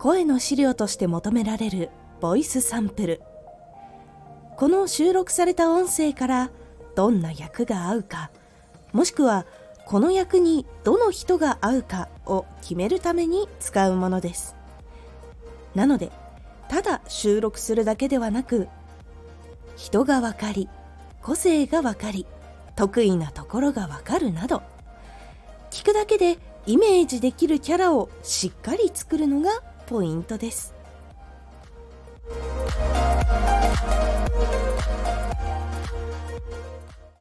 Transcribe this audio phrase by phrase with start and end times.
[0.00, 1.90] 声の資料として求められる
[2.22, 3.20] ボイスサンプル。
[4.56, 6.50] この収録された音声から
[6.94, 8.30] どんな役が合うか
[8.94, 9.44] もしくは
[9.84, 14.56] この役にどの人が合うかを決めるために使うものです。
[15.74, 16.10] なので
[16.68, 18.68] ただ収録するだけではなく
[19.76, 20.70] 人が分かり
[21.20, 22.24] 個性が分かり
[22.74, 24.62] 得意なところが分かるなど
[25.70, 29.50] 聞くだけでイメージできるキャラをしっかり作るのが
[29.90, 30.79] ポイントです。